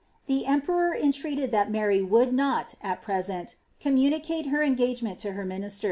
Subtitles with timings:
[0.25, 5.79] The emperor entreated that Mtiy would not, at present, communicate her engagement to her ministen.